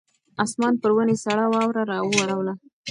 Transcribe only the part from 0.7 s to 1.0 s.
پر